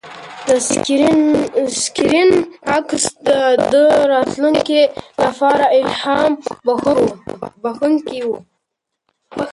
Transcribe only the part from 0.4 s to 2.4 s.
د سکرین